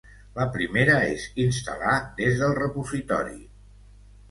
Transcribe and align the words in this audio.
La 0.37 0.45
primera 0.53 0.95
és 1.09 1.25
instal·lar 1.43 1.99
des 2.23 2.41
del 2.41 2.59
repositori. 2.63 3.39